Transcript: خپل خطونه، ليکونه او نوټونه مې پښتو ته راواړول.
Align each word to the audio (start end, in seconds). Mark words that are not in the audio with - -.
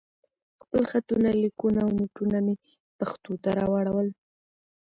خپل 0.63 0.83
خطونه، 0.91 1.29
ليکونه 1.41 1.79
او 1.85 1.89
نوټونه 1.97 2.37
مې 2.45 2.55
پښتو 2.99 3.31
ته 3.43 3.49
راواړول. 3.59 4.07